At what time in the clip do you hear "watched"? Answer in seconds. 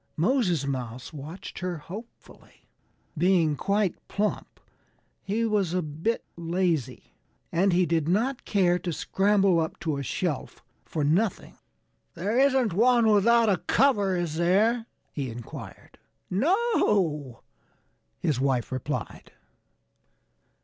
1.13-1.59